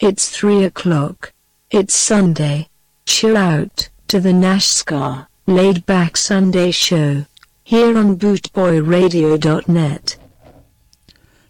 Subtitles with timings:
[0.00, 1.32] It's three o'clock.
[1.70, 2.68] It's Sunday.
[3.06, 7.26] Chill out to the Ska laid back Sunday show
[7.62, 10.16] here on bootboyradio.net.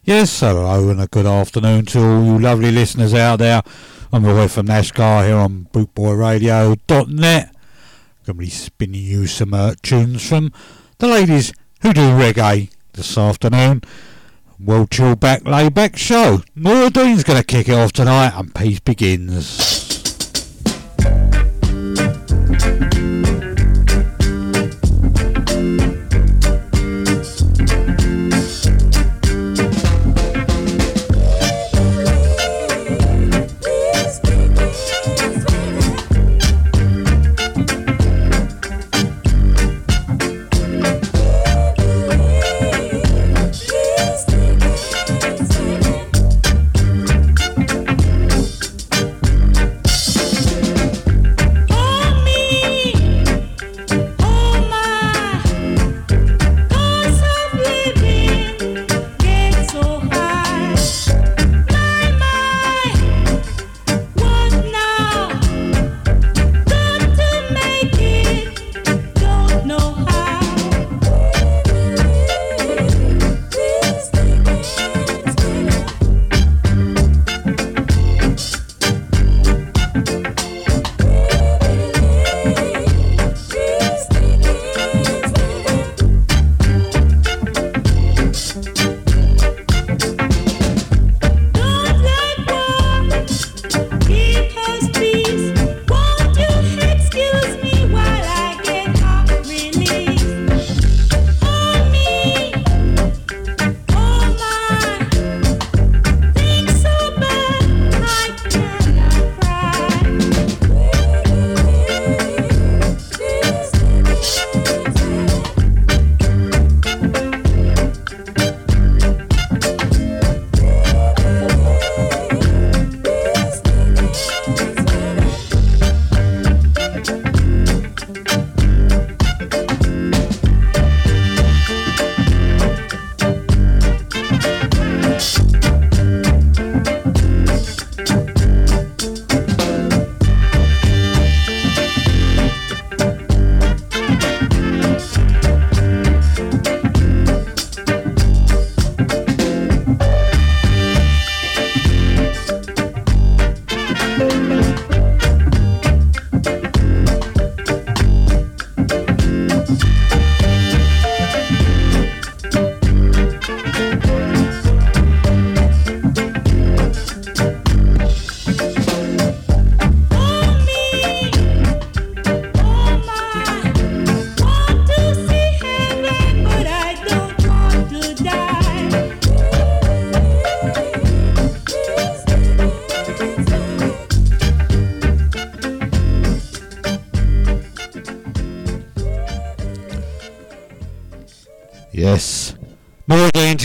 [0.02, 3.62] Yes, hello and a good afternoon to all you lovely listeners out there.
[4.12, 7.56] I'm Roy from NASCAR here on bootboyradio.net.
[8.26, 10.52] Going to be spinning you some uh, tunes from
[10.98, 11.50] the ladies
[11.80, 13.82] who do reggae this afternoon.
[14.59, 16.43] Well chill back, lay back show.
[16.55, 20.03] Nora Dean's going to kick it off tonight and peace begins.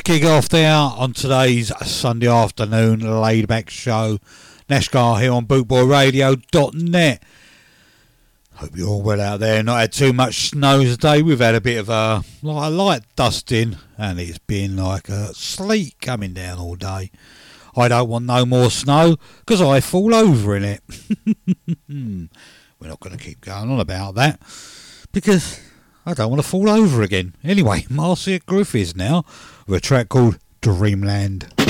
[0.10, 4.18] Kick off there on today's Sunday afternoon laid back show.
[4.68, 7.24] Nashgar here on bootboyradio.net.
[8.56, 9.62] Hope you're all well out there.
[9.62, 11.22] Not had too much snow today.
[11.22, 16.02] We've had a bit of a, like light dusting and it's been like a sleet
[16.02, 17.12] coming down all day.
[17.78, 20.82] I don't want no more snow because I fall over in it.
[21.88, 24.42] We're not going to keep going on about that
[25.12, 25.62] because
[26.04, 27.36] I don't want to fall over again.
[27.44, 29.24] Anyway, Marcia Griffiths now
[29.70, 31.69] with a track called Dreamland.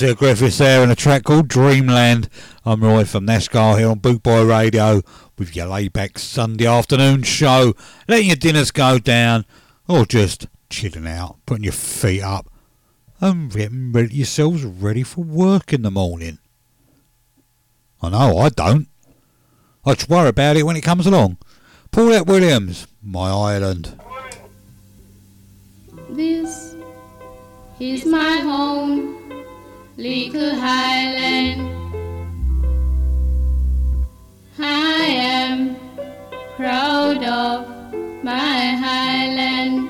[0.00, 2.28] Marcia Griffiths there in a track called Dreamland.
[2.64, 5.02] I'm Roy from NASCAR here on Bootboy Radio
[5.36, 7.74] with your layback Sunday afternoon show,
[8.06, 9.44] letting your dinners go down
[9.88, 12.48] or just chilling out, putting your feet up
[13.20, 16.38] and getting yourselves ready for work in the morning.
[18.00, 18.86] I know, I don't.
[19.84, 21.38] I just worry about it when it comes along.
[21.90, 24.00] Paulette Williams, My Island.
[26.10, 26.76] This
[27.80, 29.27] is my home
[29.98, 31.60] little highland.
[34.56, 35.76] I am
[36.54, 37.66] proud of
[38.22, 39.88] my highland.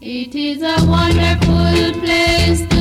[0.00, 2.77] It is a wonderful place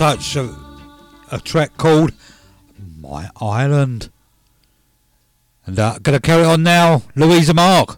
[0.00, 0.54] with a
[1.32, 2.12] a track called
[3.00, 4.10] My Island.
[5.66, 7.97] And uh, gonna carry on now, Louisa Mark.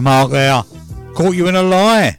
[0.00, 0.62] Mark there.
[1.14, 2.16] Caught you in a lie.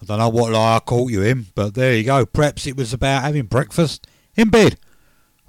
[0.00, 2.26] I don't know what lie I caught you in, but there you go.
[2.26, 4.78] Perhaps it was about having breakfast in bed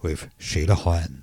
[0.01, 1.22] with Sheila Hylton.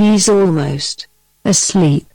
[0.00, 1.08] He's almost
[1.44, 2.09] asleep.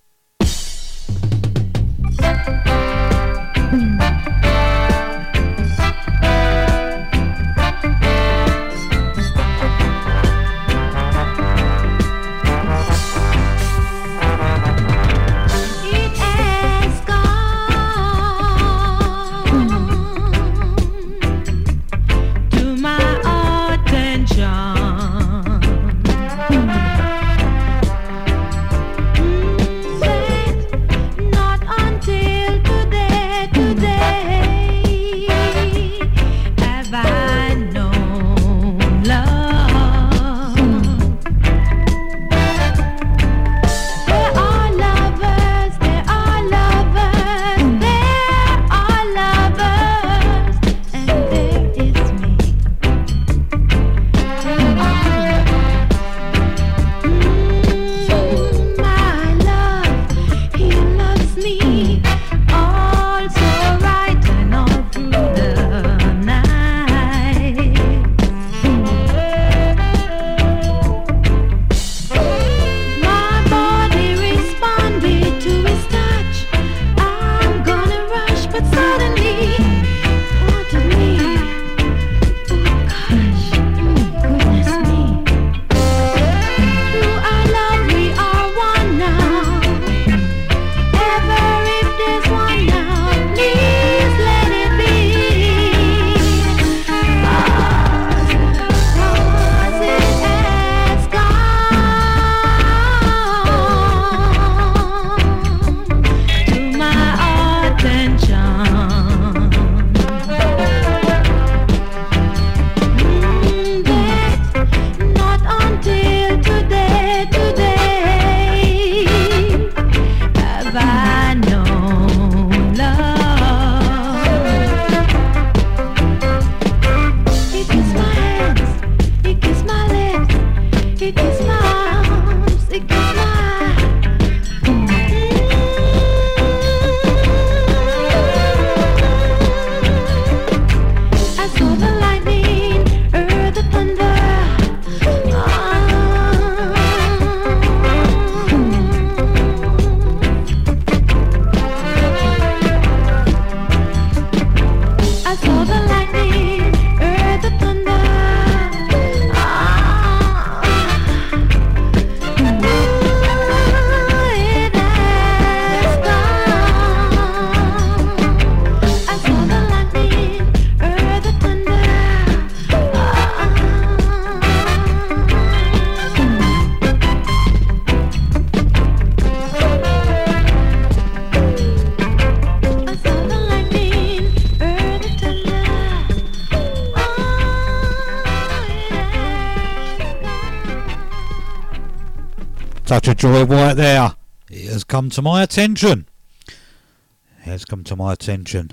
[193.25, 194.15] Joy there.
[194.51, 196.07] It has come to my attention.
[196.47, 198.71] It has come to my attention.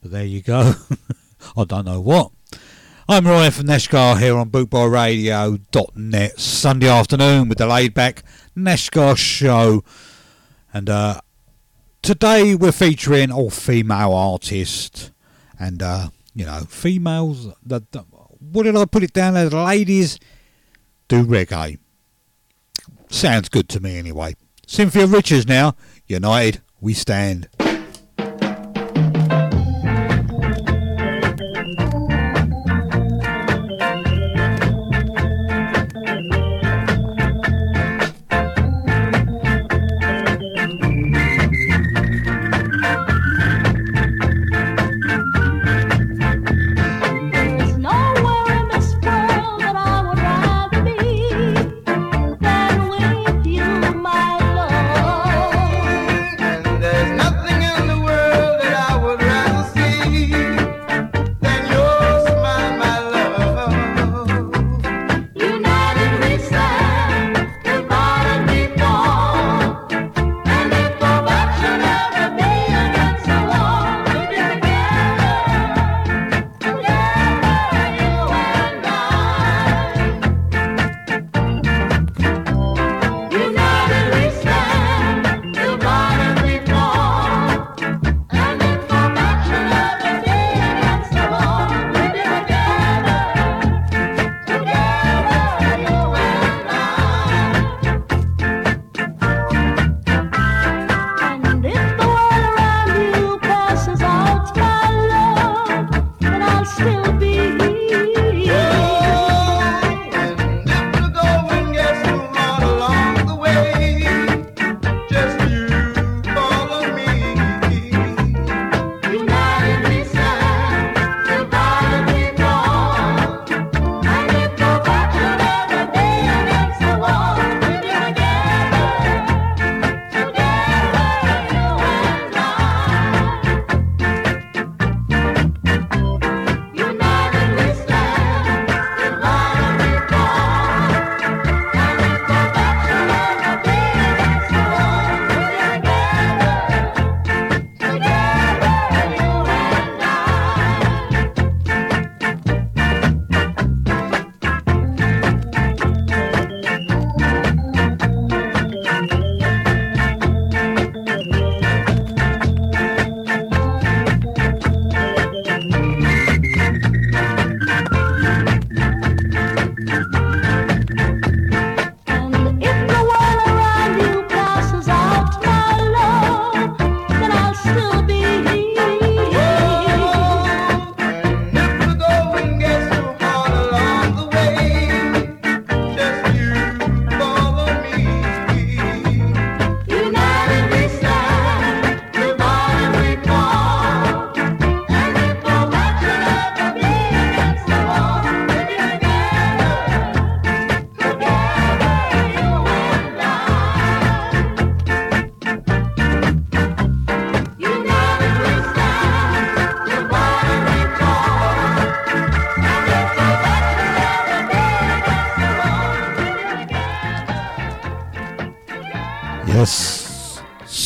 [0.00, 0.72] But there you go.
[1.56, 2.32] I don't know what.
[3.06, 8.22] I'm Ryan from Neshgar here on bootboyradio.net Sunday afternoon with the laid back
[8.56, 9.84] Neshgar show.
[10.72, 11.20] And uh,
[12.00, 15.10] today we're featuring all female artists.
[15.58, 17.98] And, uh, you know, females, the, the,
[18.38, 19.52] what did I put it down as?
[19.52, 20.18] Ladies
[21.08, 21.76] do reggae.
[23.10, 24.36] Sounds good to me anyway.
[24.66, 25.74] Cynthia Richards now.
[26.06, 27.48] United we stand.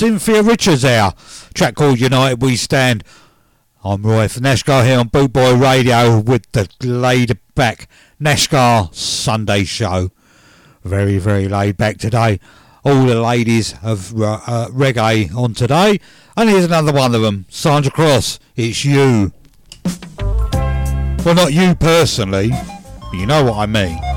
[0.04, 1.14] Cynthia Richards there.
[1.54, 3.04] Track called United We Stand.
[3.82, 7.88] I'm Roy from Nashgar here on Bootboy Radio with the laid back
[8.20, 10.10] Nashgar Sunday show.
[10.82, 12.38] Very, very laid back today.
[12.84, 15.98] All the ladies of uh, uh, reggae on today.
[16.36, 17.46] And here's another one of them.
[17.48, 19.32] Sandra Cross, it's you.
[21.24, 24.13] Well, not you personally, but you know what I mean.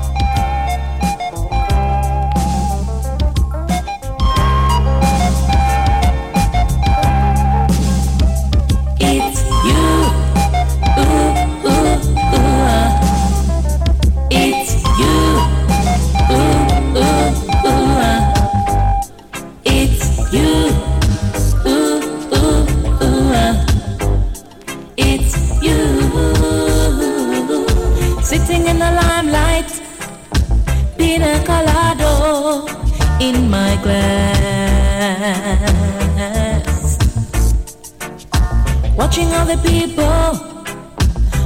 [39.18, 40.34] Watching all the people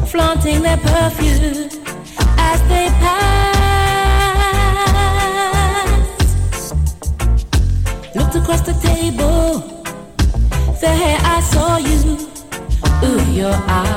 [0.04, 1.70] flaunting their perfume
[2.37, 3.62] as they pass.
[8.14, 9.61] Looked across the table,
[10.82, 12.18] there I saw you.
[13.04, 13.96] Ooh, your eyes.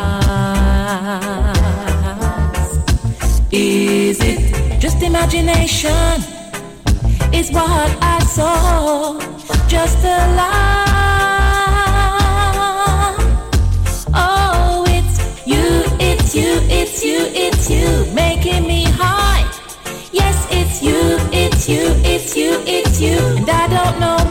[3.51, 6.23] Is it just imagination?
[7.33, 9.19] Is what I saw
[9.67, 10.94] just a lie?
[16.77, 19.43] It's you, it's you, making me high.
[20.11, 24.24] Yes, it's you, it's you, it's you, it's you, and I don't know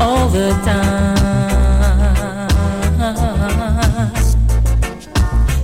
[0.00, 1.16] all the time.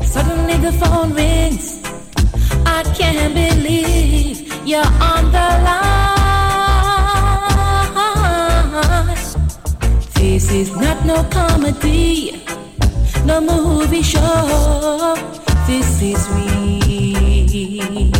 [0.04, 1.80] Suddenly the phone rings.
[2.66, 6.02] I can't believe you're on the line.
[10.14, 12.44] This is not no comedy,
[13.24, 15.16] no movie show.
[15.66, 18.11] This is real.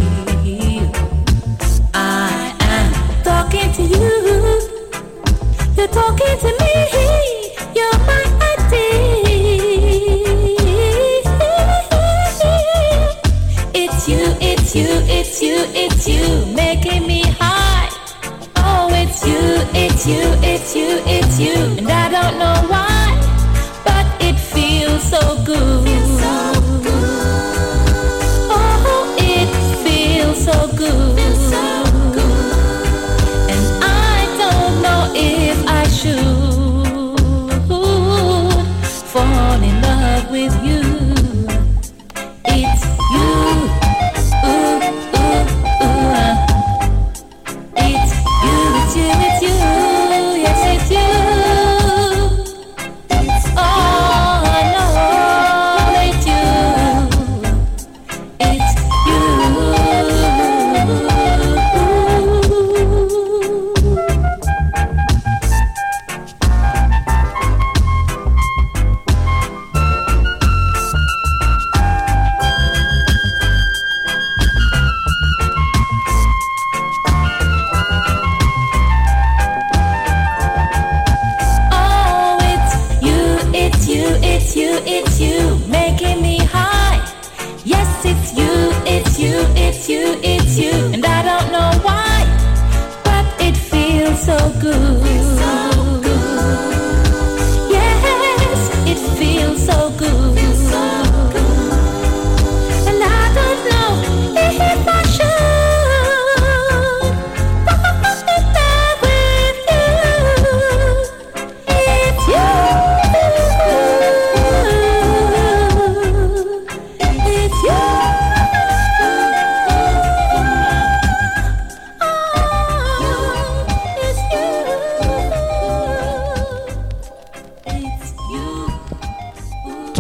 [5.93, 7.12] Talking to me.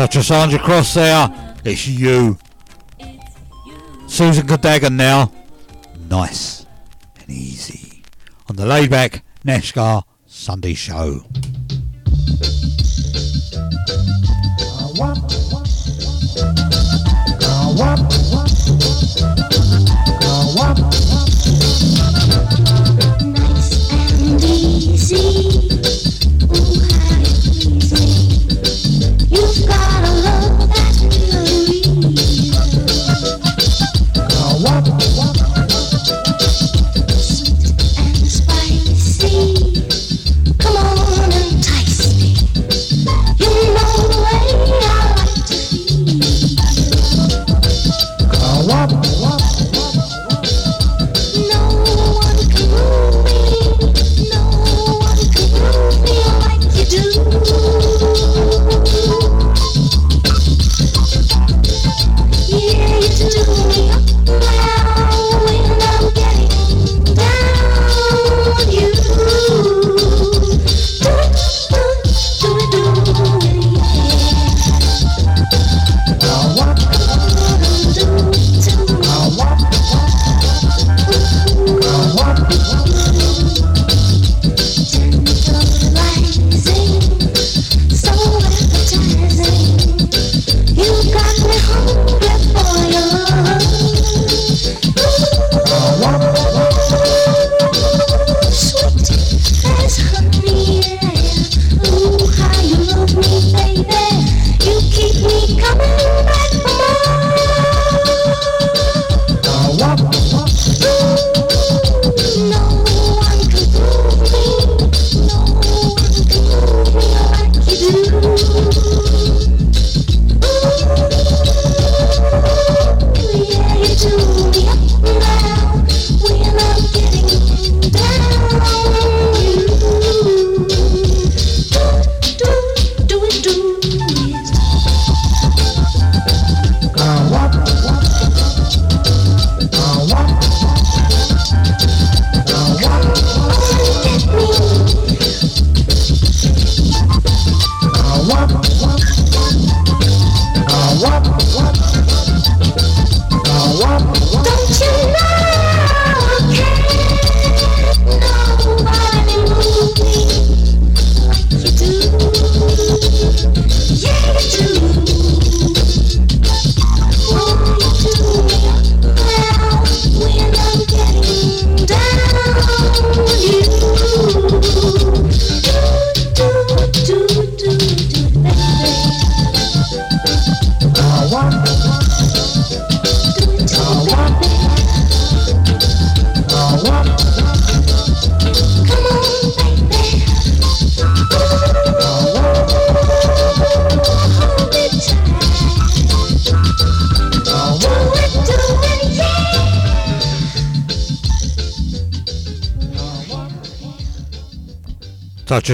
[0.03, 1.55] Such as Sandra Cross there.
[1.65, 2.37] It's you.
[4.09, 5.31] Susan Cadogan now.
[6.11, 6.67] Nice
[7.21, 8.03] and easy.
[8.51, 11.22] On the layback NASCAR Sunday show.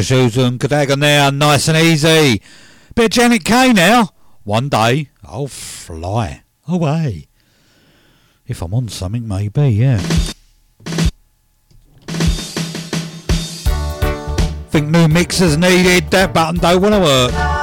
[0.03, 2.43] Susan Cadogan now, nice and easy.
[2.95, 4.11] Bit of Janet Kay now.
[4.45, 7.29] One day I'll fly away.
[8.47, 9.99] If I'm on something, maybe, yeah.
[14.71, 16.11] Think new mixers needed.
[16.11, 17.58] That button don't want to work.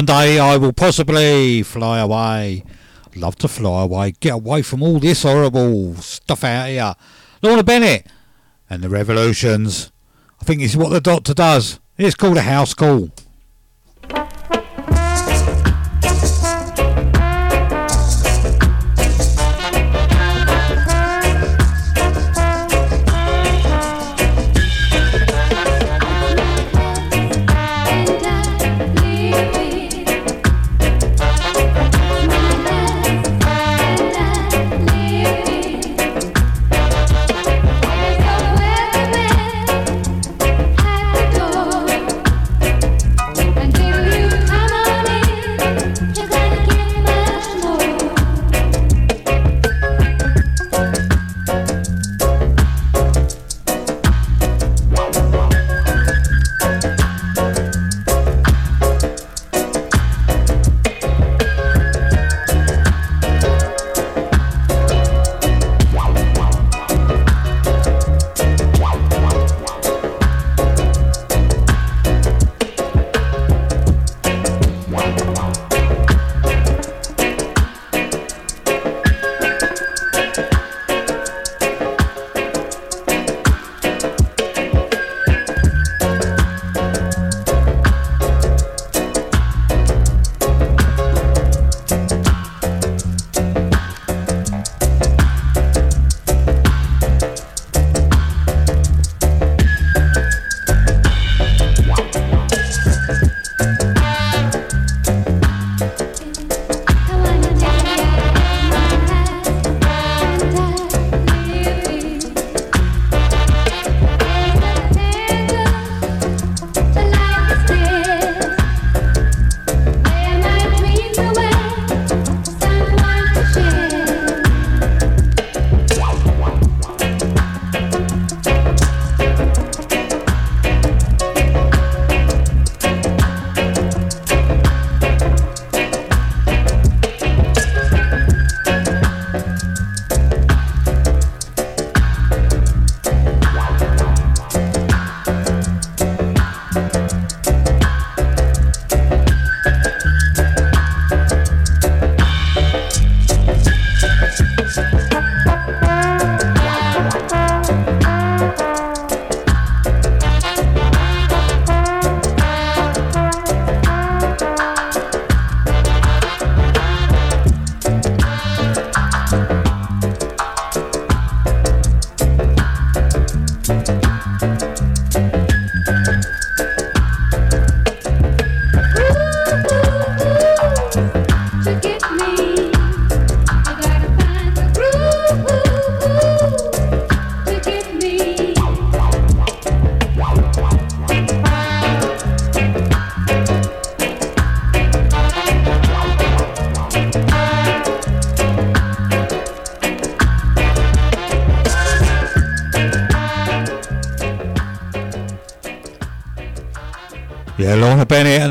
[0.00, 2.64] One day I will possibly fly away.
[3.14, 6.94] Love to fly away, get away from all this horrible stuff out here.
[7.42, 8.06] Lorna Bennett
[8.70, 9.92] and the Revolutions.
[10.40, 11.80] I think this is what the Doctor does.
[11.98, 13.10] It's called a house call.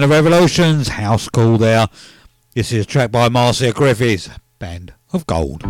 [0.10, 0.88] Revolutions.
[0.88, 1.88] House Call there.
[2.55, 5.69] This is a track by Marcia Griffiths, Band of Gold.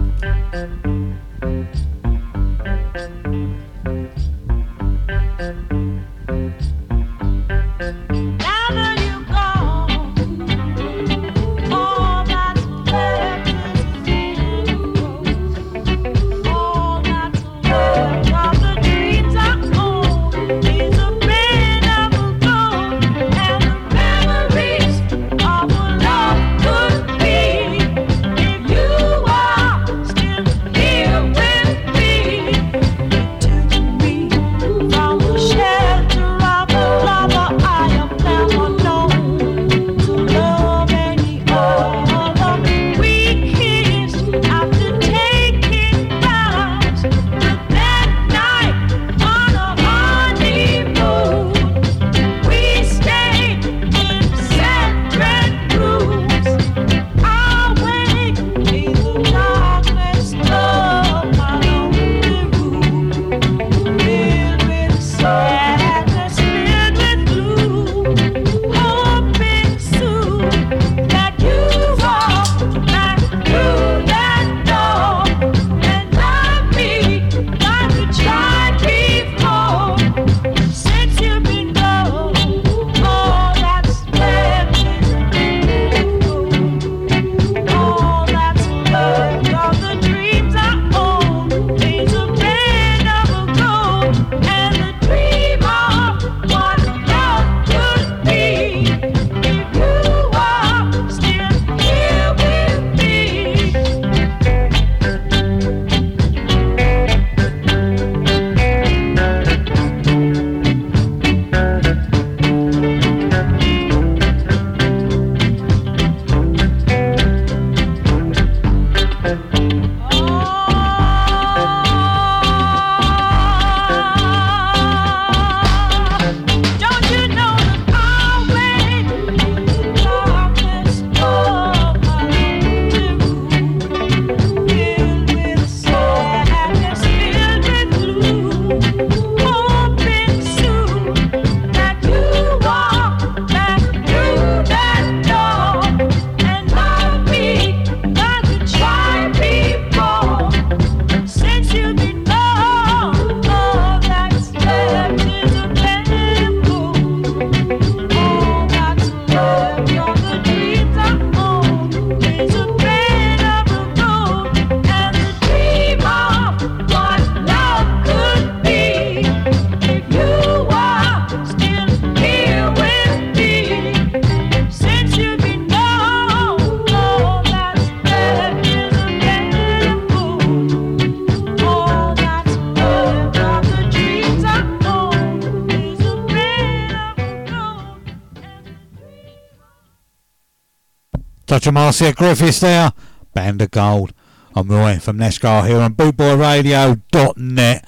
[191.69, 192.93] Of Marcia Griffiths there.
[193.35, 194.11] Band of Gold.
[194.55, 197.87] I'm Roy from Nashgar here on bootboyradio.net.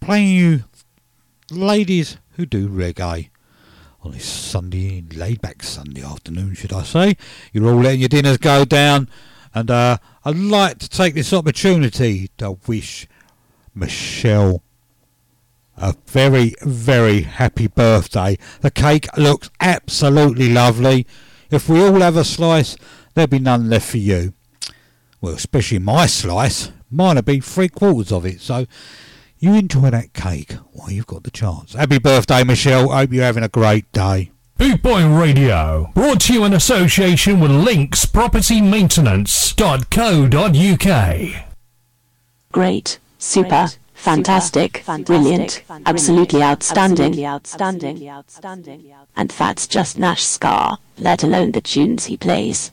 [0.00, 0.64] Playing you
[1.48, 3.28] ladies who do reggae
[4.02, 7.16] on this Sunday, laid back Sunday afternoon, should I say.
[7.52, 9.08] You're all letting your dinners go down,
[9.54, 13.06] and uh, I'd like to take this opportunity to wish
[13.76, 14.64] Michelle
[15.76, 18.38] a very, very happy birthday.
[18.62, 21.06] The cake looks absolutely lovely.
[21.50, 22.76] If we all have a slice,
[23.14, 24.34] there'll be none left for you.
[25.20, 26.72] Well, especially my slice.
[26.90, 28.66] Mine'll be three quarters of it, so
[29.38, 31.74] you enjoy that cake while you've got the chance.
[31.74, 32.90] Happy birthday, Michelle.
[32.90, 34.30] Hope you're having a great day.
[34.56, 41.44] Boot Boy Radio, brought to you in association with Links Property Maintenance.co.uk.
[42.52, 47.20] Great, super, fantastic, brilliant, absolutely outstanding,
[49.16, 52.70] and that's just Nash Scar, let alone the tunes he plays.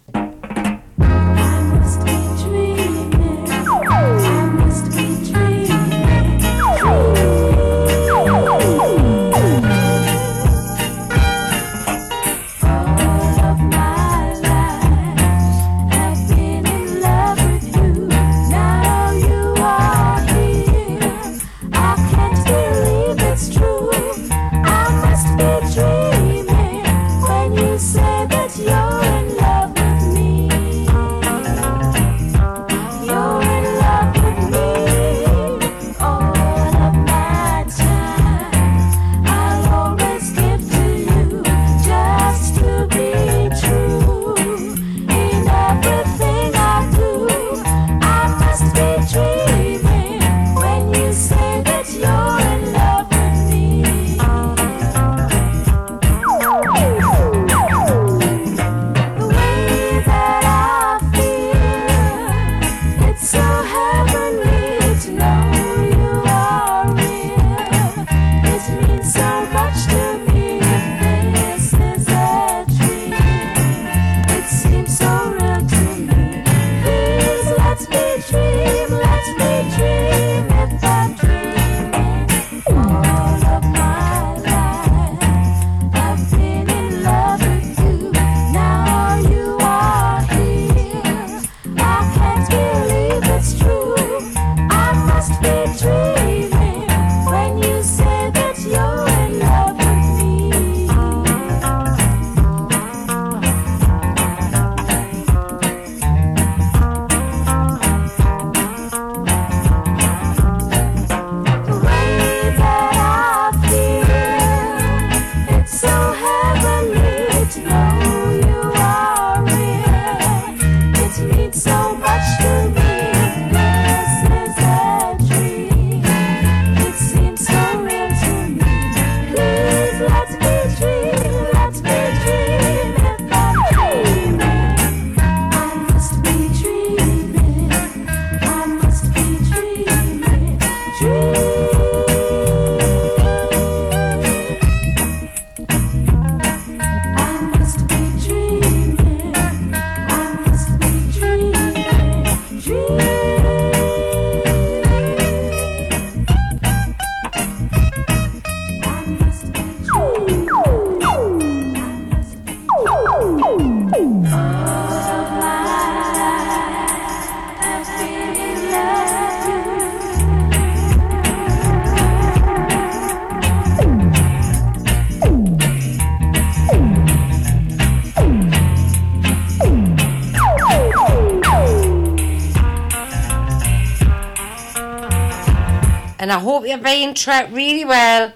[186.32, 188.32] And I hope you're being treated really well,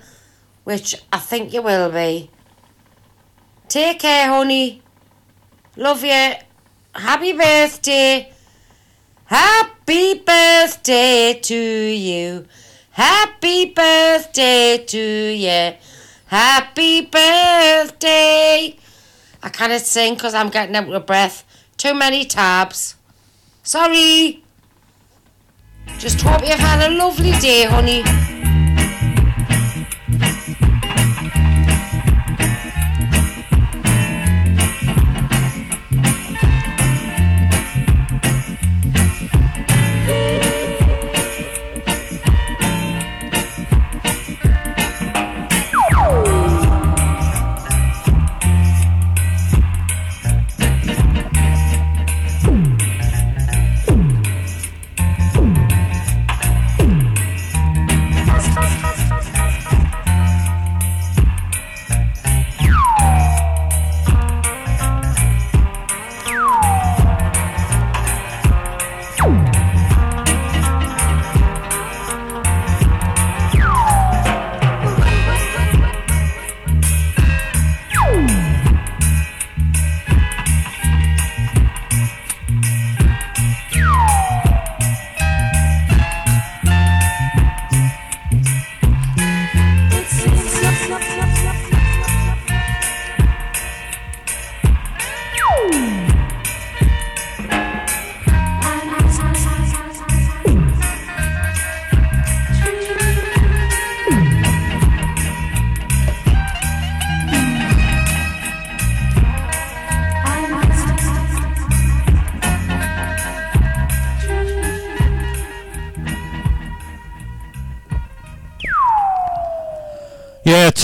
[0.65, 2.29] which I think you will be.
[3.69, 4.81] Take care, honey.
[5.77, 6.33] Love you.
[6.93, 8.33] Happy birthday.
[9.23, 12.45] Happy birthday to you.
[12.91, 15.75] Happy birthday to you.
[16.25, 18.75] Happy birthday.
[19.41, 21.45] I can't sing because I'm getting out of breath.
[21.77, 22.95] Too many tabs.
[23.63, 24.44] Sorry.
[26.45, 28.24] You've had a lovely day, honey.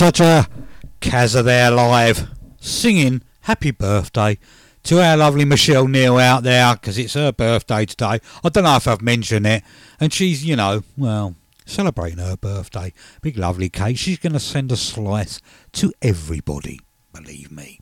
[0.02, 0.46] Yeah, a
[1.00, 2.28] Kazza there live
[2.58, 4.36] singing happy birthday
[4.82, 8.18] to our lovely Michelle Neal out there because it's her birthday today.
[8.42, 9.62] I don't know if I've mentioned it,
[10.00, 11.36] and she's, you know, well,
[11.66, 12.92] celebrating her birthday.
[13.20, 13.96] Big lovely cake.
[13.96, 15.40] She's going to send a slice
[15.74, 16.80] to everybody,
[17.12, 17.78] believe me.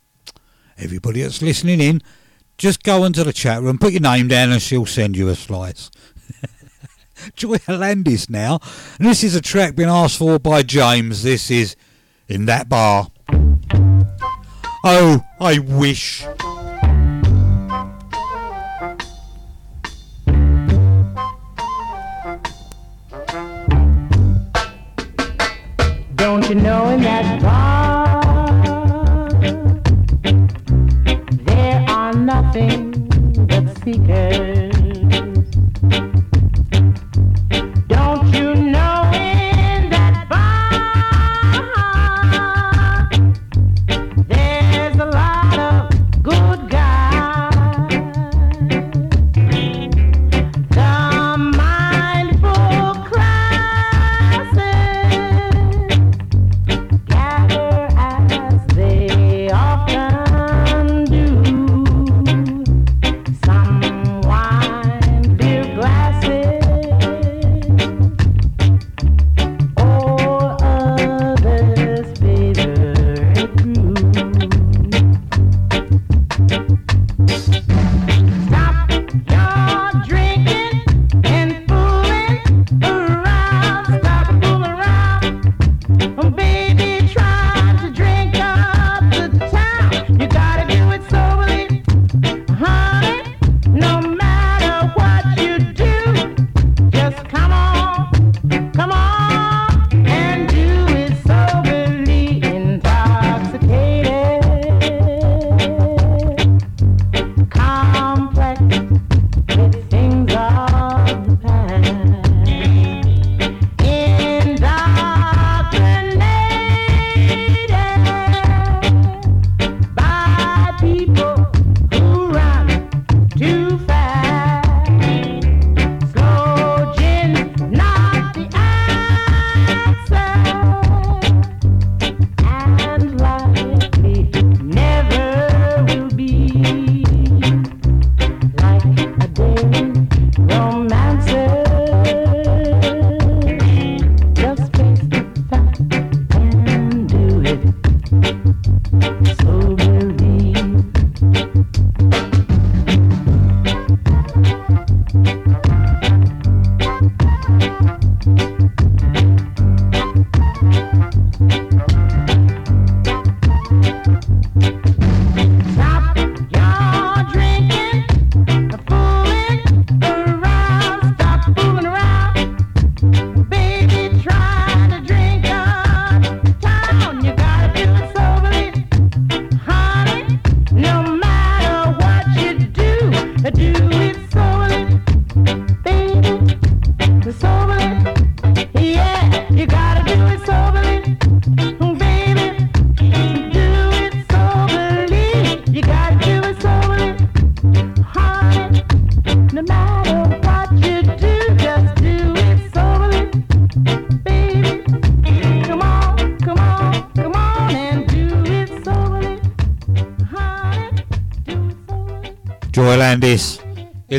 [0.76, 2.02] Everybody that's listening in,
[2.58, 5.34] just go into the chat room, put your name down, and she'll send you a
[5.34, 5.90] slice.
[7.34, 8.60] Joya Landis now.
[8.98, 11.22] And this is a track being asked for by James.
[11.22, 11.76] This is
[12.30, 13.08] In That Bar.
[14.84, 16.24] Oh, I wish.
[26.14, 28.22] Don't you know in that bar
[31.46, 32.92] there are nothing
[33.48, 34.72] but seekers?
[37.88, 38.69] Don't you know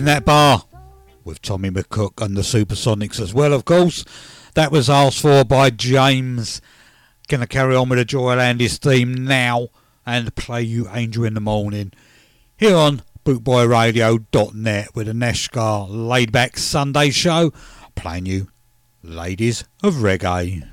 [0.02, 0.64] in that bar
[1.24, 4.04] with Tommy McCook and the Supersonics as well, of course.
[4.56, 6.60] That was asked for by James.
[7.28, 9.68] Gonna carry on with the Joya Landis theme now
[10.04, 11.91] and play you Angel in the Morning
[12.58, 17.54] here on bootboyradio.net with a Neshgar laid back Sunday show
[17.93, 18.47] playing you
[19.04, 20.70] Ladies of Reggae.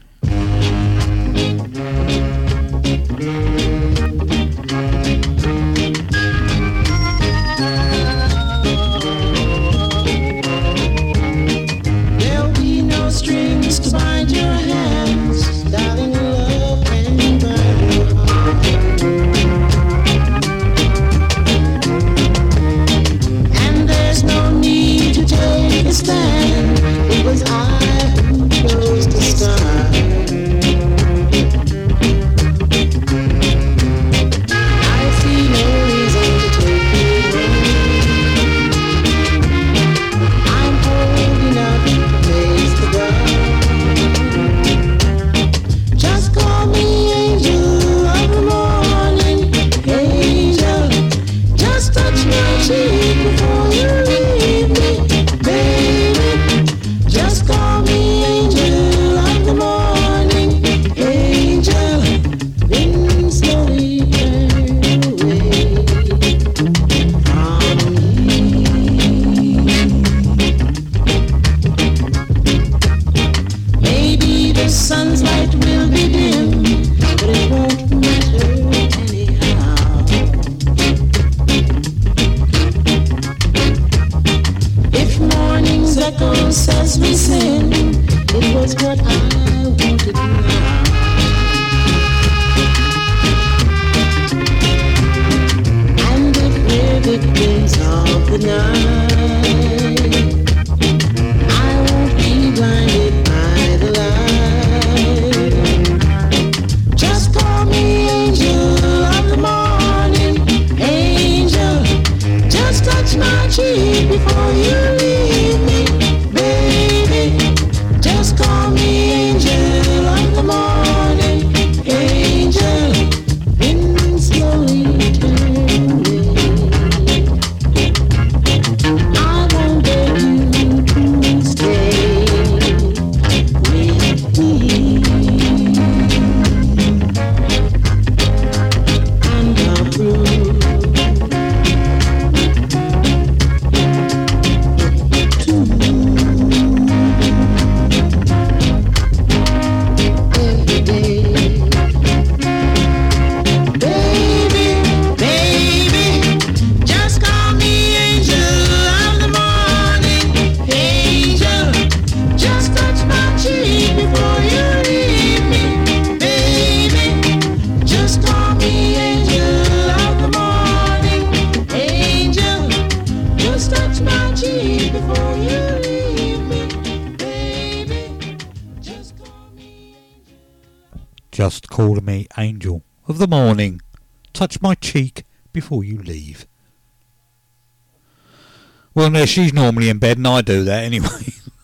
[189.18, 191.08] No, she's normally in bed, and I do that anyway.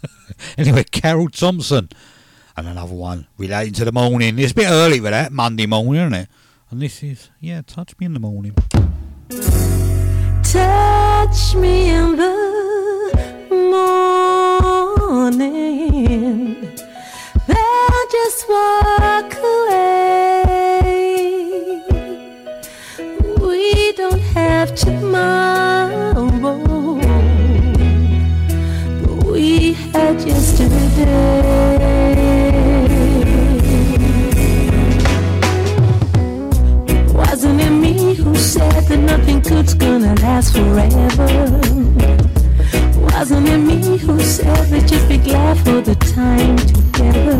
[0.59, 1.89] anyway, Carol Thompson.
[2.57, 4.41] And another one relating to the morning.
[4.41, 6.29] It's a bit early for that, Monday morning, isn't it?
[6.73, 8.57] And this is, yeah, touch me in the morning.
[10.43, 13.47] Touch me in the
[14.99, 15.45] morning.
[17.47, 20.25] Then just walk away.
[23.39, 25.64] We don't have tomorrow,
[29.95, 31.05] had yesterday.
[37.13, 41.29] Wasn't it me who said that nothing good's gonna last forever?
[43.13, 47.39] Wasn't it me who said that just be glad for the time together?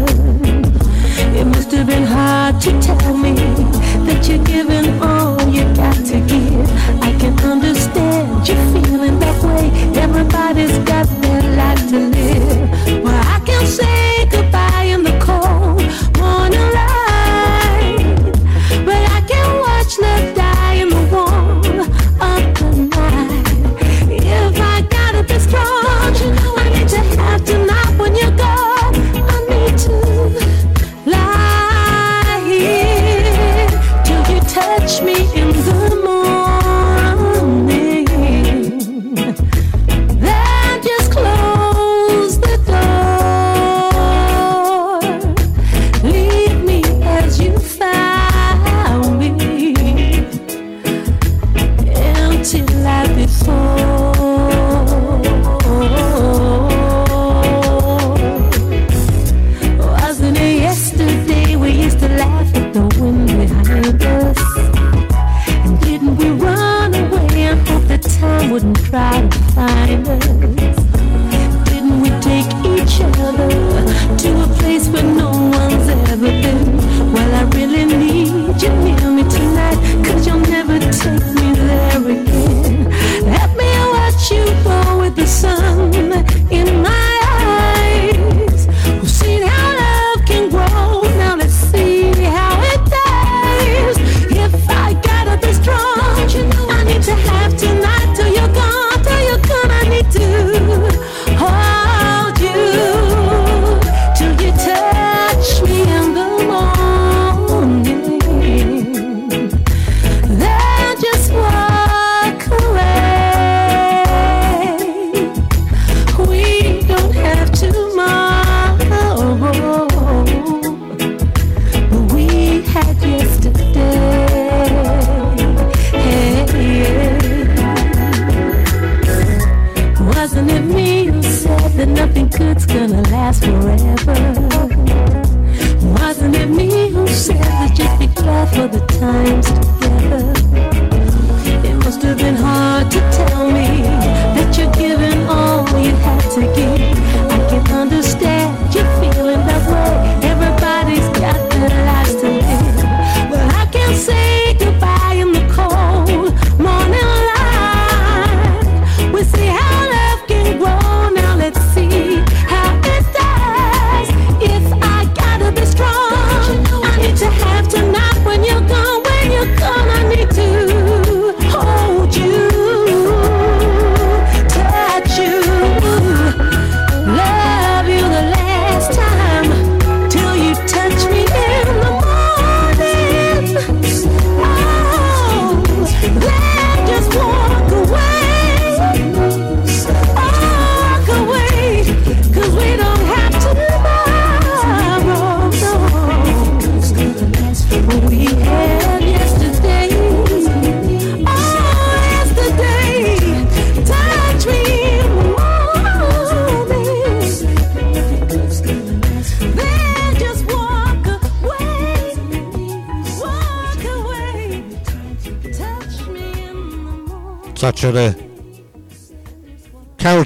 [1.39, 3.35] It must have been hard to tell me
[4.07, 6.69] that you're giving all you got to give.
[7.03, 9.65] I can understand you feeling that way.
[10.01, 13.03] Everybody's got their life to live.
[13.05, 14.44] Well, I can say goodbye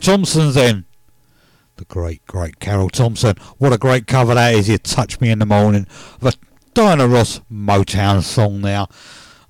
[0.08, 0.86] Carol Thompsons then.
[1.76, 3.36] The great, great Carol Thompson.
[3.58, 4.66] What a great cover that is.
[4.66, 5.86] You touch me in the morning.
[6.20, 6.34] The
[6.72, 8.88] Diana Ross Motown song now.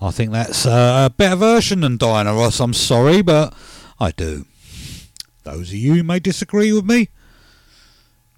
[0.01, 2.59] I think that's uh, a better version than Diana Ross.
[2.59, 3.55] I'm sorry, but
[4.01, 4.47] I do.
[5.45, 7.09] Those of you who may disagree with me,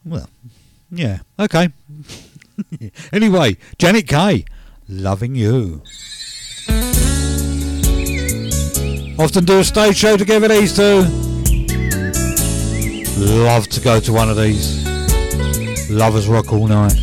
[0.05, 0.29] well,
[0.91, 1.71] yeah, okay.
[3.15, 4.45] anyway, Janet Kay,
[4.91, 5.81] loving you.
[9.19, 11.30] Often do a stage show together, these two.
[13.19, 14.89] Love to go to one of these.
[15.91, 16.95] Lovers rock all night.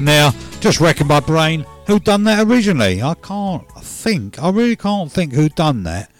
[0.00, 0.32] Now.
[0.60, 1.66] Just wrecking my brain.
[1.86, 3.02] Who done that originally?
[3.02, 4.42] I can't think.
[4.42, 6.10] I really can't think who done that.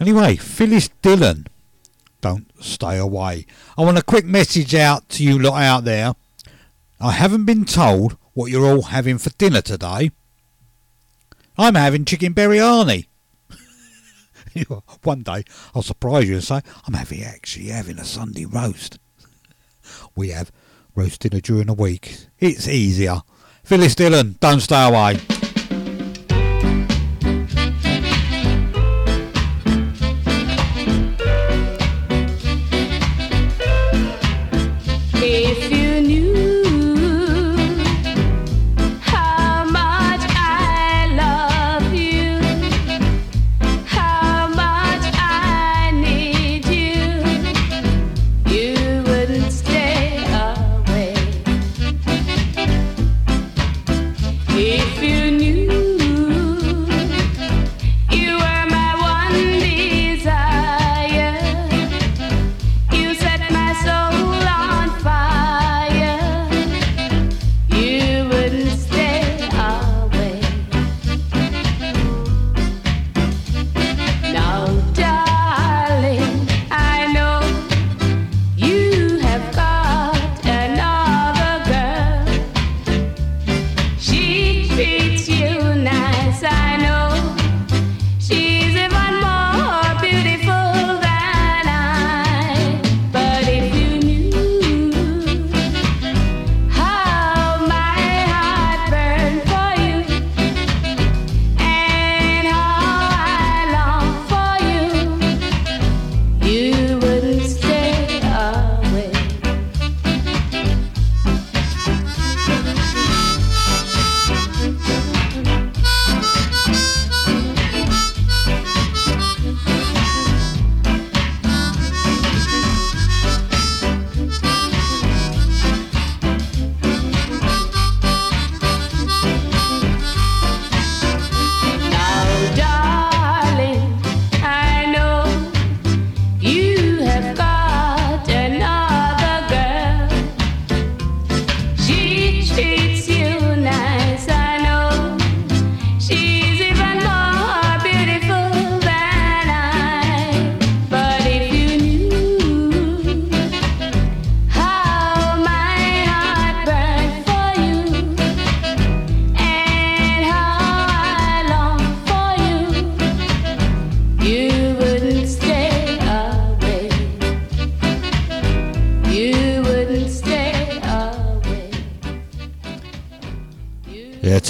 [0.00, 1.46] Anyway, Phyllis Dillon.
[2.20, 3.46] Don't stay away.
[3.78, 6.14] I want a quick message out to you lot out there.
[7.00, 10.10] I haven't been told what you're all having for dinner today.
[11.56, 13.06] I'm having chicken biryani.
[15.02, 15.44] One day
[15.74, 18.98] I'll surprise you and say I'm having actually having a Sunday roast.
[20.14, 20.52] We have
[20.94, 22.16] roast dinner during the week.
[22.38, 23.22] It's easier.
[23.64, 25.18] Phyllis Dillon, don't stay away.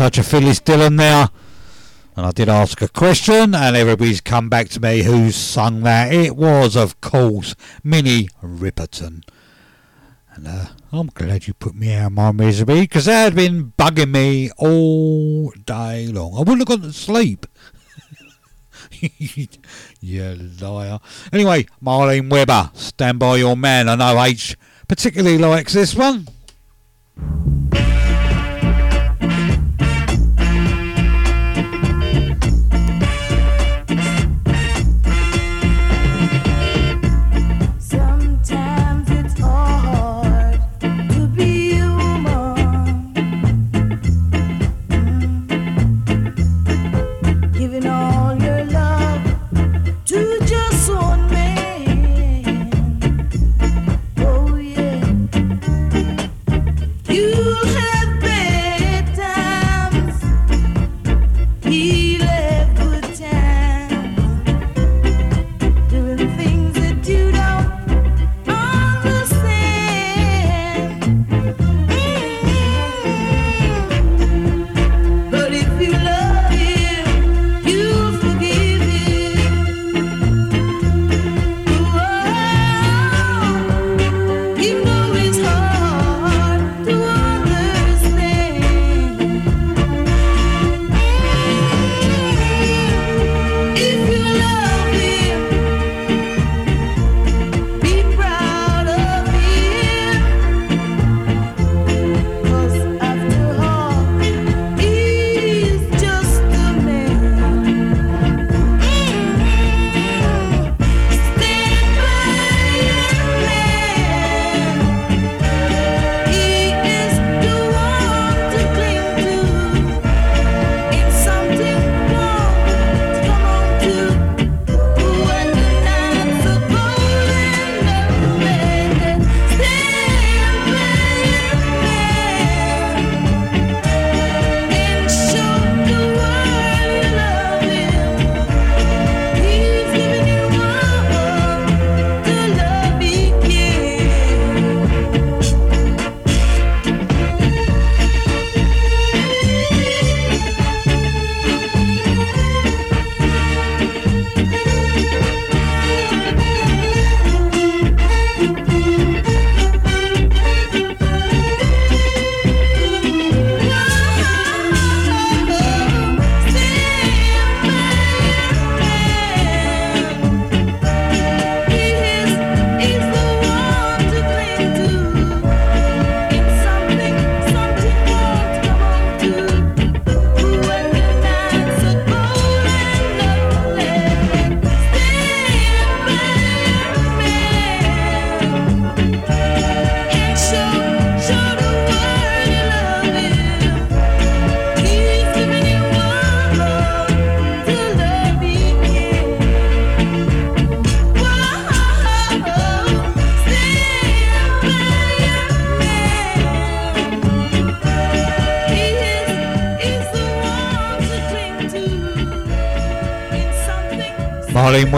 [0.01, 1.29] Touch of Phyllis Dillon there.
[2.17, 6.11] And I did ask a question, and everybody's come back to me who's sung that.
[6.11, 7.55] It was, of course,
[7.85, 9.25] Minnie Riperton.
[10.33, 13.75] And uh, I'm glad you put me out of my misery, because that had been
[13.79, 16.33] bugging me all day long.
[16.35, 17.45] I wouldn't have gone to sleep.
[20.01, 20.99] you liar.
[21.31, 23.87] Anyway, Marlene Webber, stand by your man.
[23.87, 24.57] I know H
[24.89, 26.27] particularly likes this one.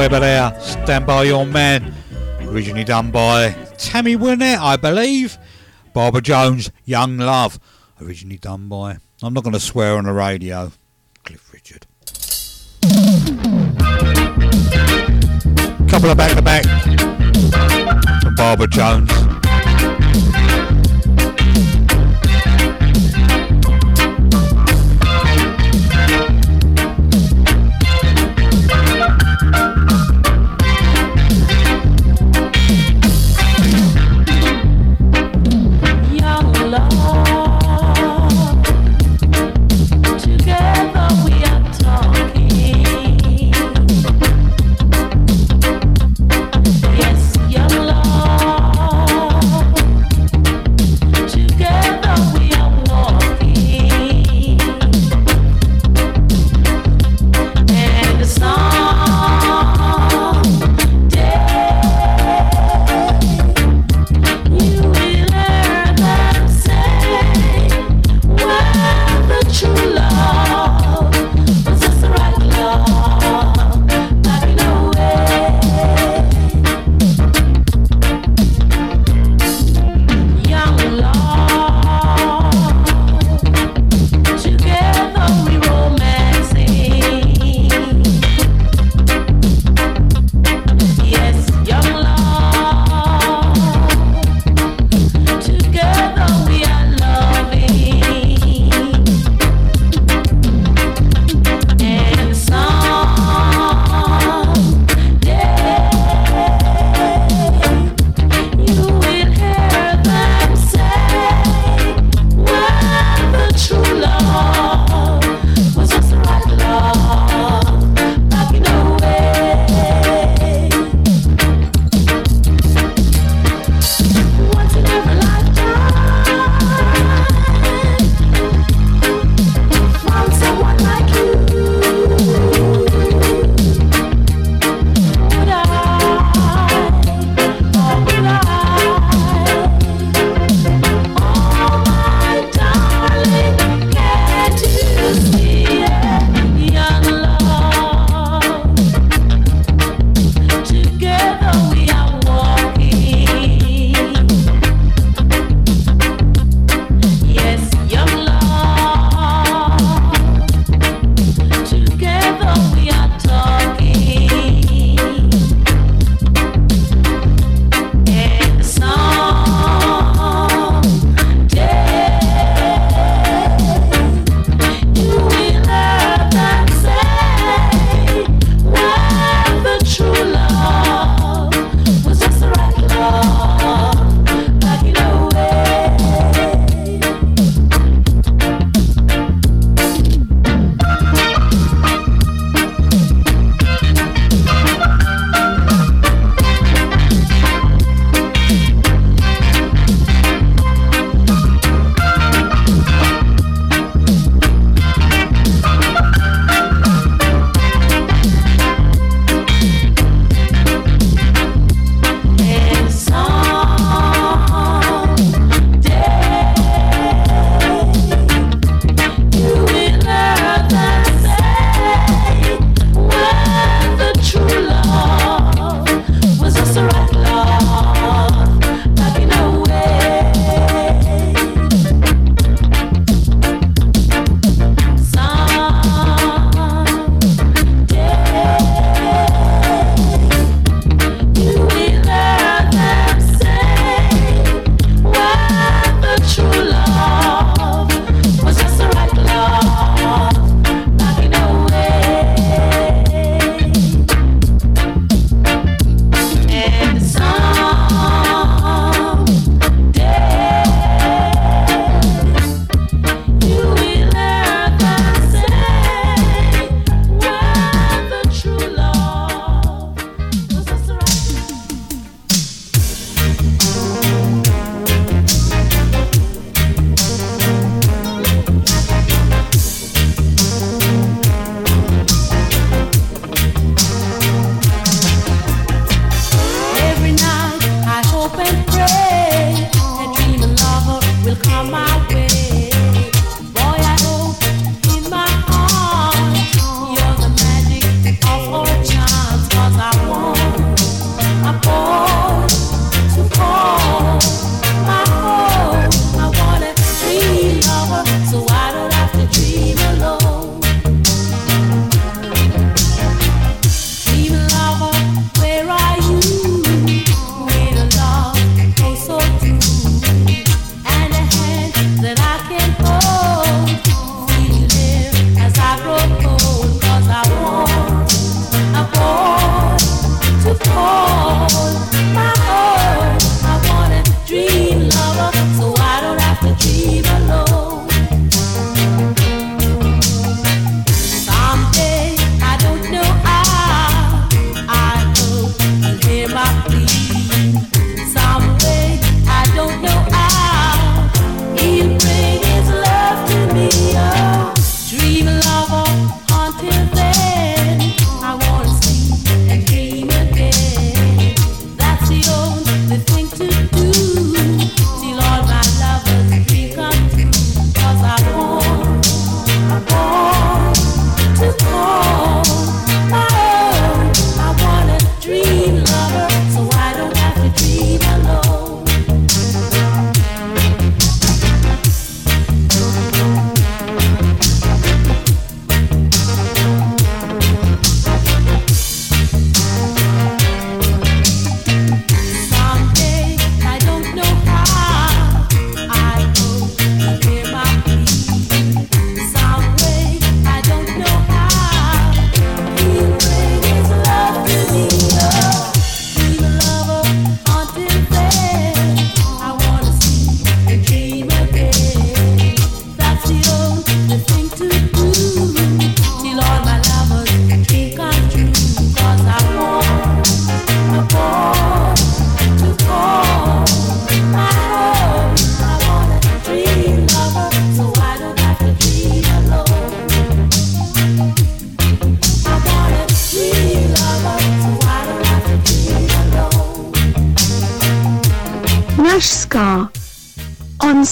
[0.03, 1.95] Webber there, stand by your man.
[2.41, 5.39] Originally done by Tammy Wynette, I believe.
[5.95, 7.61] Barbara Jones, Young Love.
[8.01, 10.73] Originally done by, I'm not going to swear on the radio,
[11.23, 11.87] Cliff Richard.
[15.89, 16.65] Couple of back to back
[18.37, 19.22] Barbara Jones.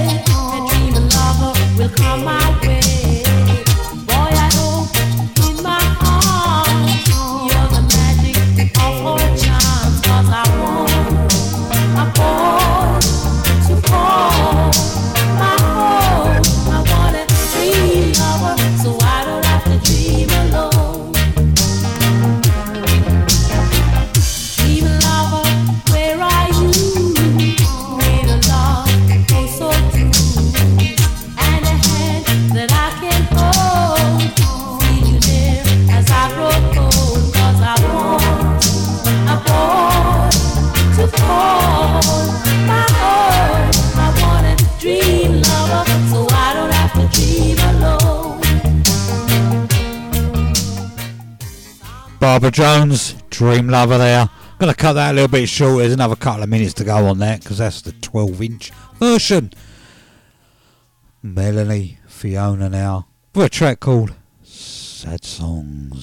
[52.50, 54.28] Jones, Dream Lover there.
[54.58, 55.78] Gonna cut that a little bit short.
[55.78, 59.52] There's another couple of minutes to go on that because that's the 12 inch version.
[61.22, 66.02] Melanie Fiona now for a track called Sad Songs.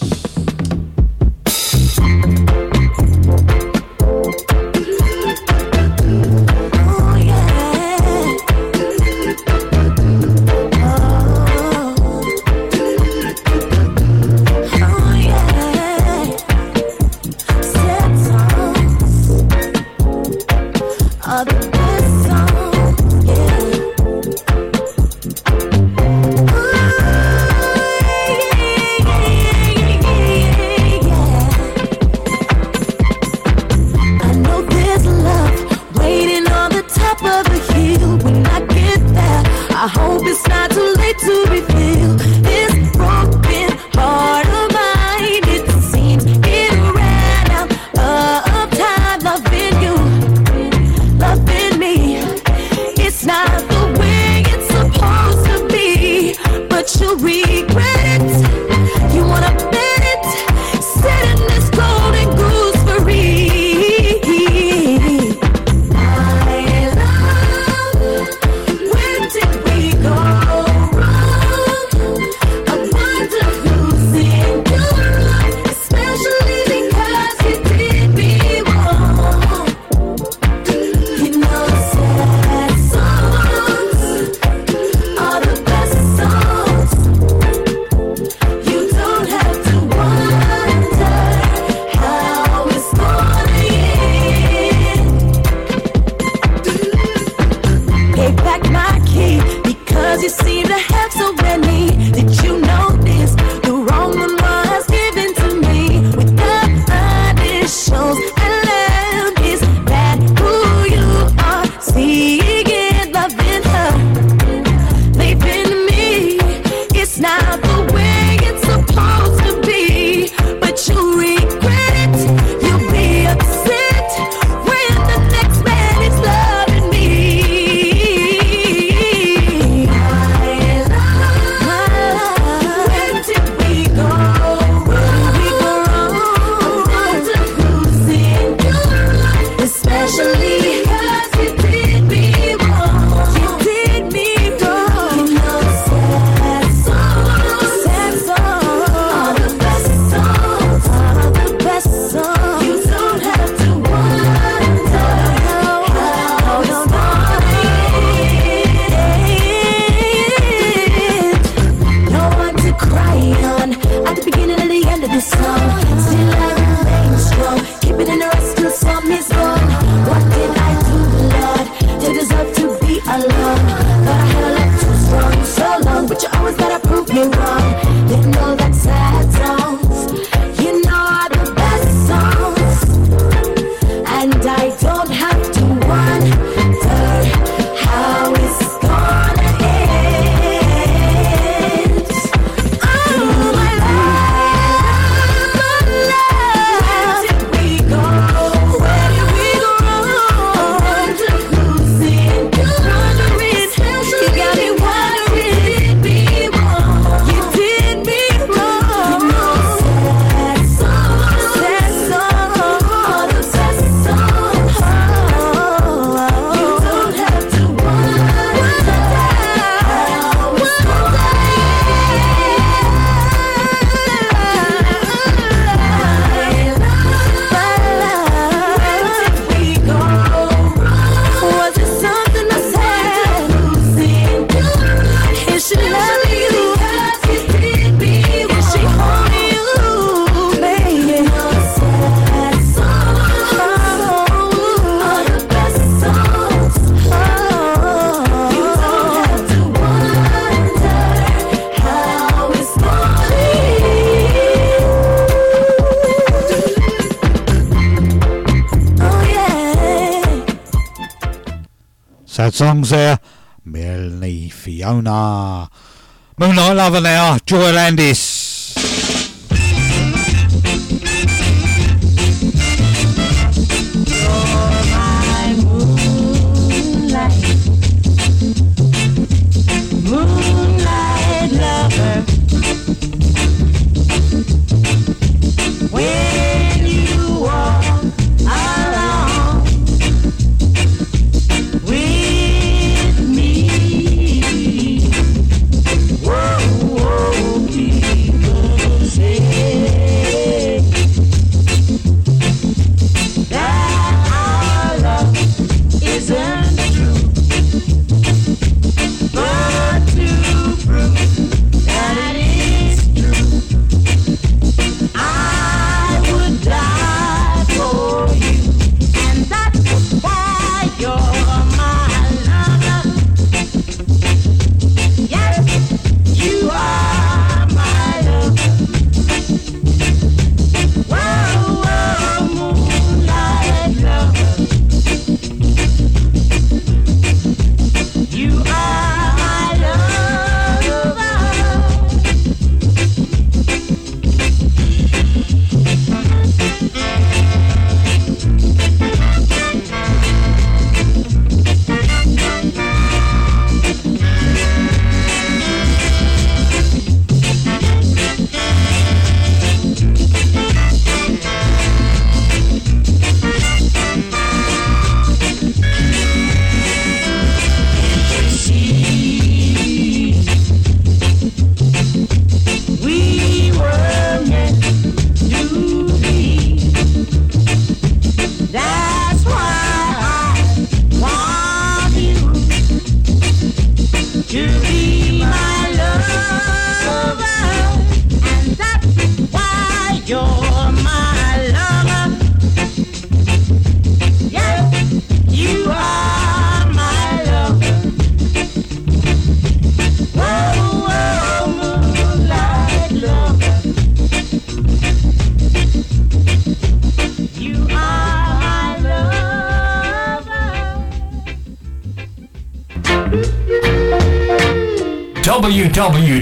[267.35, 267.45] Ah, Lover.
[267.45, 267.64] Joy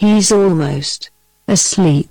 [0.00, 1.10] He's almost
[1.46, 2.09] asleep.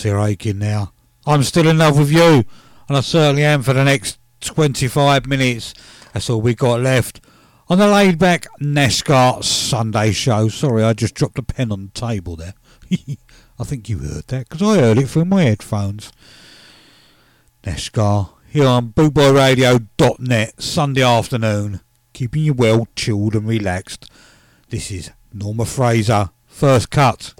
[0.00, 0.92] heart's here aching now.
[1.26, 2.44] I'm still in love with you,
[2.88, 5.74] and I certainly am for the next 25 minutes.
[6.12, 7.20] That's all we got left
[7.68, 10.48] on the laid back Nashgar Sunday show.
[10.48, 12.54] Sorry, I just dropped a pen on the table there.
[13.58, 16.10] I think you heard that because I heard it through my headphones.
[17.62, 21.80] Nashgar here on bootboyradio.net Sunday afternoon,
[22.14, 24.10] keeping you well chilled and relaxed.
[24.70, 27.34] This is Norma Fraser, first cut.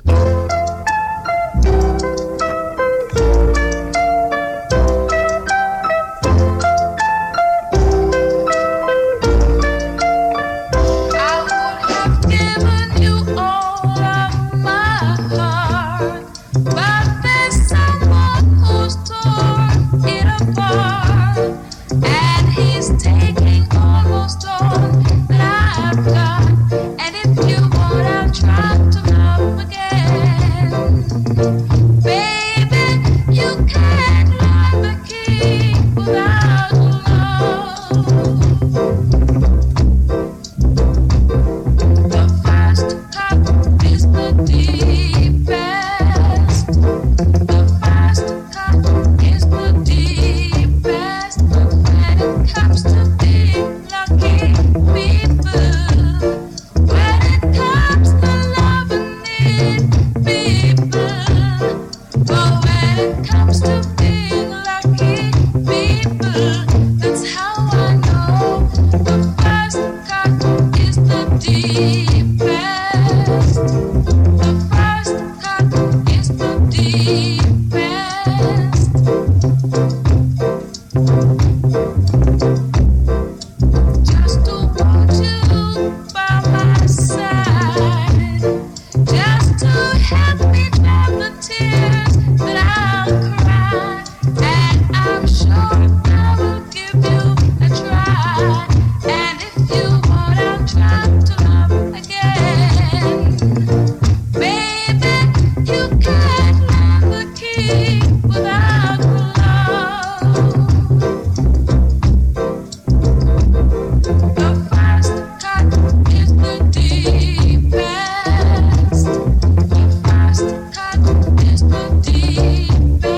[121.98, 123.09] deep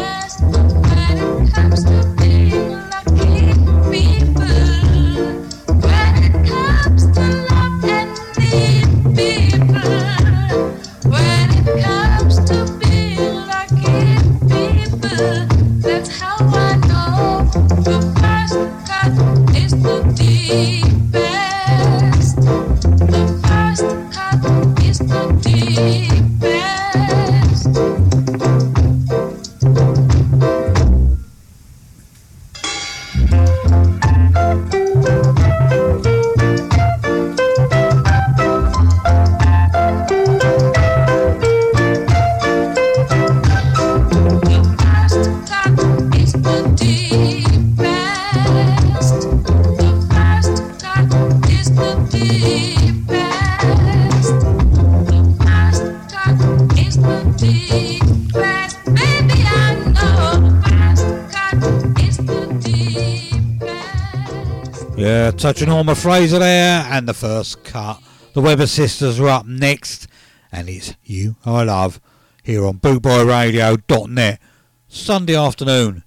[65.67, 68.01] Norma Fraser there, and the first cut.
[68.35, 70.09] The Weber Sisters are up next,
[70.51, 72.01] and it's You I Love
[72.43, 74.41] here on BootboyRadio.net,
[74.89, 76.05] Sunday afternoon,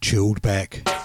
[0.00, 1.01] chilled back.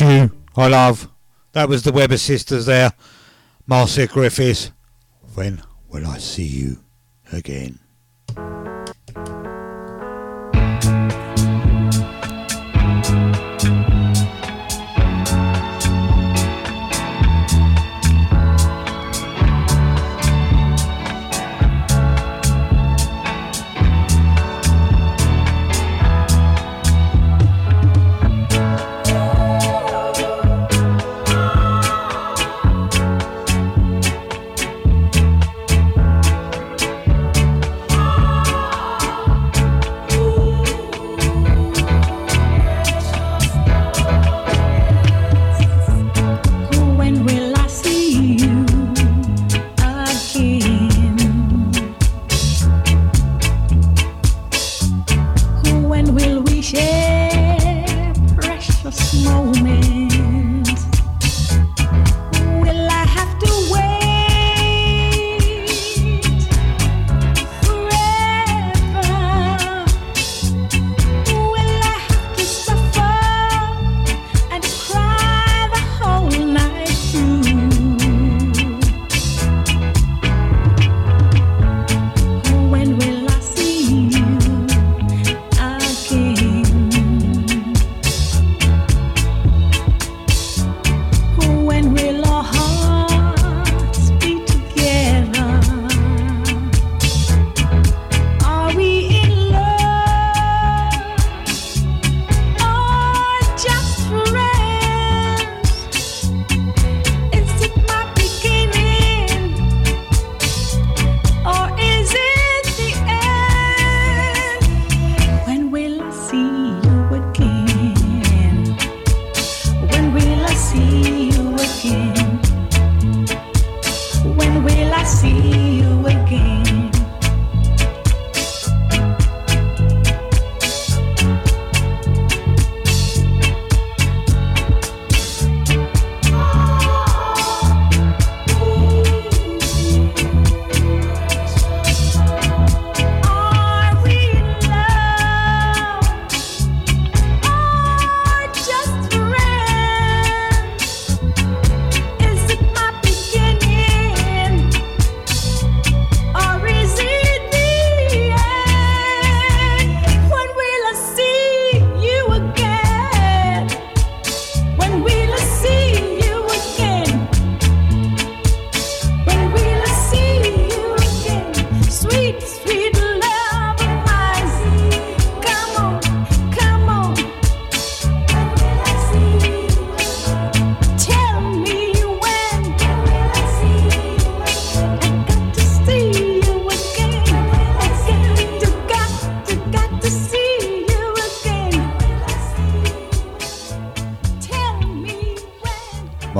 [0.00, 1.08] You I love.
[1.52, 2.92] That was the Weber sisters there.
[3.66, 4.72] Marcia Griffiths.
[5.34, 6.80] When will I see you
[7.32, 7.78] again?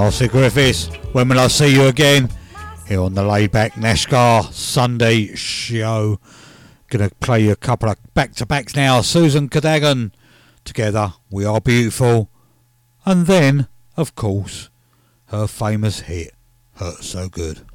[0.06, 2.28] Marcia Griffiths, when will I see you again?
[2.86, 6.20] Here on the Layback Nashgar Sunday show.
[6.86, 9.00] Gonna play you a couple of back to backs now.
[9.00, 10.12] Susan Cadogan,
[10.64, 12.30] together we are beautiful.
[13.04, 13.66] And then,
[13.96, 14.70] of course,
[15.30, 16.32] her famous hit,
[16.74, 17.66] Hurt So Good.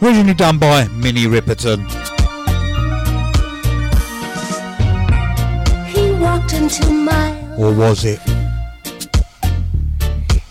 [0.00, 2.01] Originally done by Minnie Riperton.
[6.50, 8.20] Into my Or was it?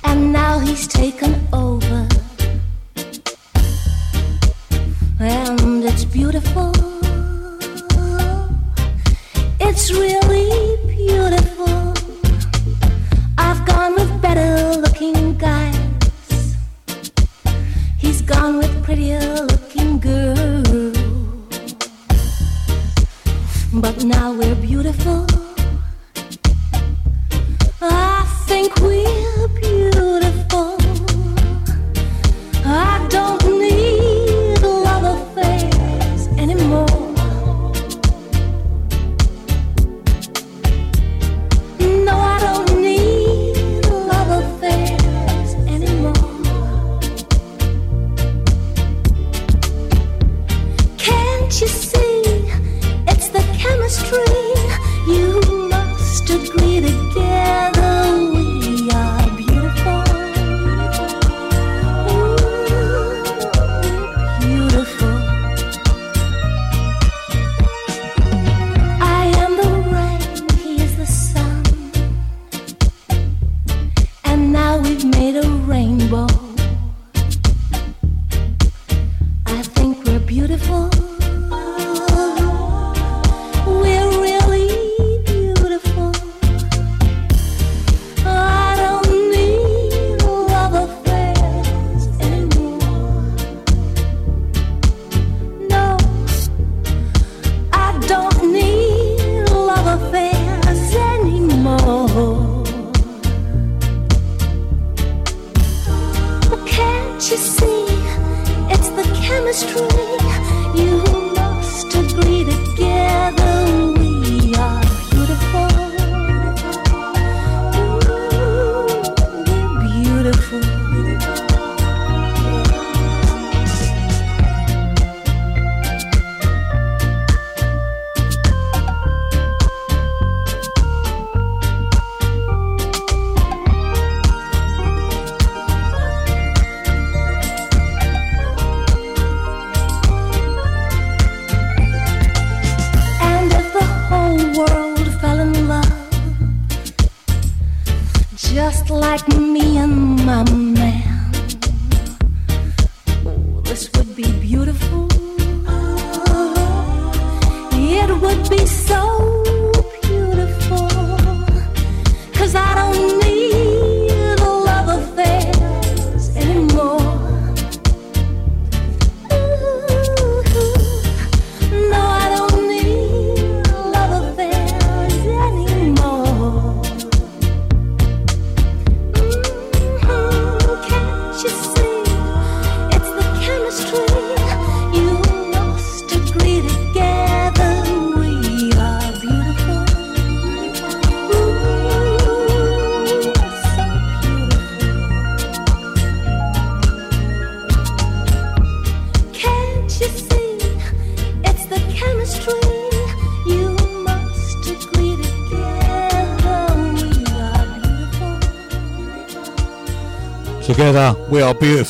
[0.04, 2.08] and now he's taken over.
[5.20, 6.72] And it's beautiful.
[9.60, 11.94] It's really beautiful.
[13.38, 16.56] I've gone with better looking guys.
[17.98, 19.20] He's gone with prettier
[19.54, 20.98] looking girls.
[23.74, 25.26] But now we're beautiful.
[27.84, 29.91] I think we're beautiful.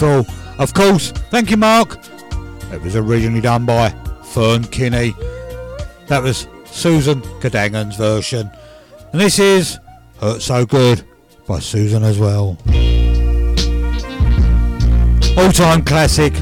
[0.02, 0.26] so
[0.58, 2.00] Of course, thank you, Mark.
[2.74, 3.90] It was originally done by
[4.34, 5.14] Fern Kinney.
[6.08, 8.50] That was Susan Cadogan's version.
[9.12, 9.78] And this is
[10.20, 11.04] Hurt So Good
[11.48, 12.58] by Susan as well.
[15.38, 16.34] All time classic.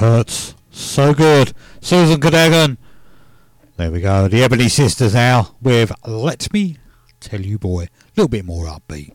[0.00, 1.52] hurts so good.
[1.82, 2.78] Susan Cadogan.
[3.76, 4.28] There we go.
[4.28, 6.78] The Ebony Sisters now with Let Me
[7.20, 7.82] Tell You Boy.
[7.82, 9.14] A little bit more upbeat.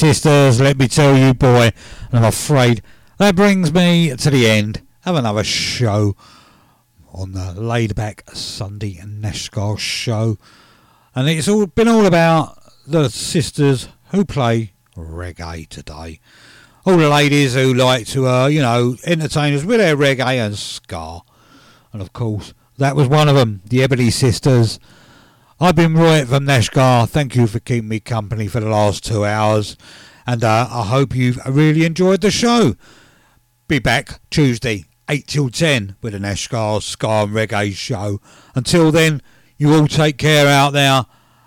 [0.00, 1.72] Sisters, let me tell you, boy.
[2.10, 2.80] And I'm afraid
[3.18, 6.16] that brings me to the end of another show
[7.12, 10.38] on the laid back Sunday and Nashgar show.
[11.14, 16.20] And it's all been all about the sisters who play reggae today.
[16.86, 20.56] All the ladies who like to, uh, you know, entertain us with their reggae and
[20.56, 21.20] ska.
[21.92, 24.80] And of course, that was one of them, the Ebony Sisters.
[25.62, 27.06] I've been Roy from Nashgar.
[27.06, 29.76] Thank you for keeping me company for the last two hours.
[30.26, 32.76] And uh, I hope you've really enjoyed the show.
[33.68, 38.22] Be back Tuesday, 8 till 10 with the Nashgar Ska and Reggae show.
[38.54, 39.20] Until then,
[39.58, 41.04] you all take care out there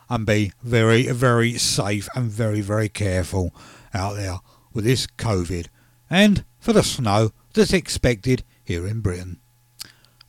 [0.08, 3.52] and be very, very safe and very, very careful
[3.96, 4.38] out there
[4.74, 5.70] with this COVID
[6.08, 9.40] and for the snow that's expected here in Britain.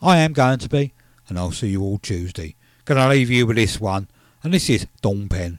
[0.00, 0.94] I am going to be,
[1.28, 2.56] and I'll see you all Tuesday.
[2.84, 4.08] Gonna leave you with this one,
[4.42, 5.58] and this is Dawn Penn.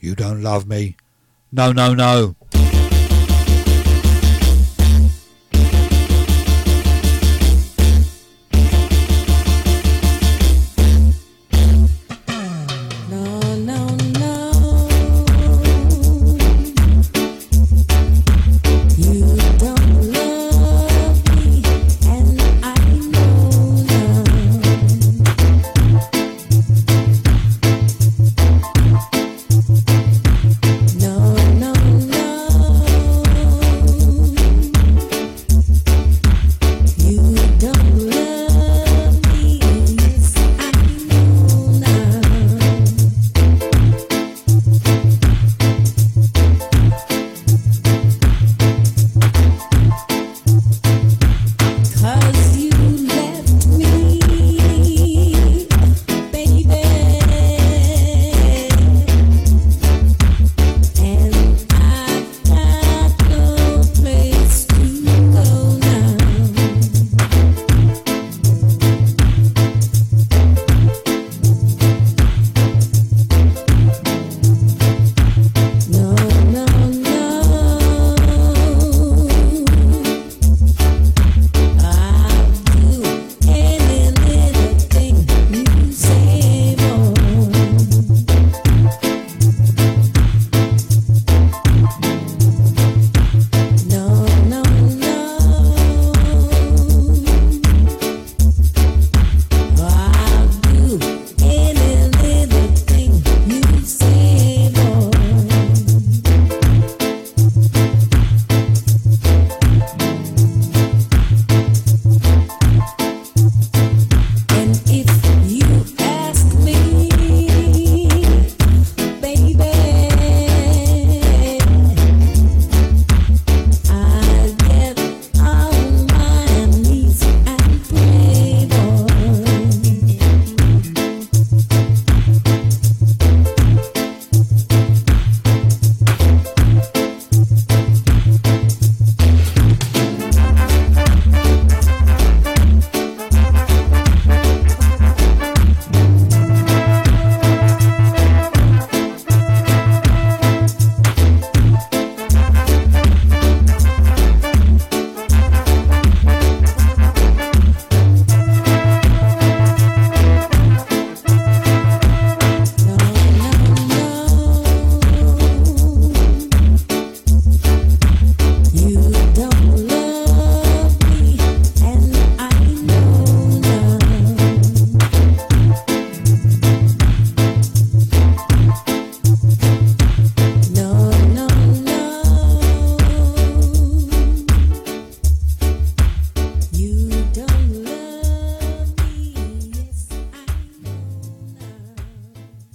[0.00, 0.96] You don't love me.
[1.52, 2.34] No, no, no.